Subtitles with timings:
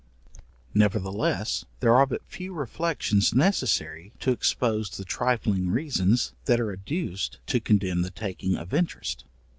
[0.73, 7.37] Nevertheless, there are but few reflections necessary to expose the trifling reasons that are adduced
[7.45, 9.25] to condemn the taking of interest.